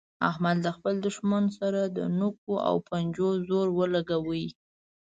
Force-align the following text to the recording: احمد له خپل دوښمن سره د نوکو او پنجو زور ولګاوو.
احمد 0.29 0.57
له 0.65 0.71
خپل 0.77 0.93
دوښمن 1.05 1.43
سره 1.59 1.81
د 1.97 1.99
نوکو 2.19 2.53
او 2.67 2.75
پنجو 2.87 3.29
زور 3.47 3.67
ولګاوو. 3.77 4.39